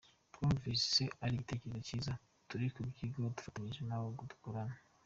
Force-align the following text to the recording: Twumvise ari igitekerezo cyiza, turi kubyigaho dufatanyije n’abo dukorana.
Twumvise 0.33 1.03
ari 1.23 1.33
igitekerezo 1.35 1.79
cyiza, 1.87 2.11
turi 2.47 2.65
kubyigaho 2.73 3.27
dufatanyije 3.37 3.81
n’abo 3.85 4.07
dukorana. 4.31 4.75